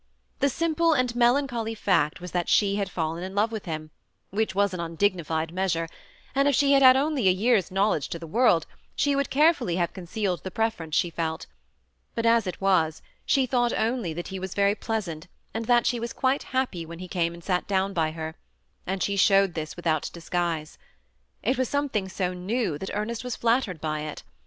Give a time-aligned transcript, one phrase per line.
[0.39, 3.91] The simple and melancholy fact was, that she had fallen in love with him,
[4.31, 5.87] which was an undignified measure;
[6.33, 9.75] and if she had had only a year's knowledge of the world, she would carefully
[9.75, 11.45] have concealed the pref erence she felt;
[12.15, 15.99] but as it was, she thought only that he was very pleasant, and that she
[15.99, 18.33] was quite happy when he came and sat down by her;
[18.87, 20.79] and she showed this without disguise.
[21.43, 24.23] It was something so new, that Er nest was flattered by it.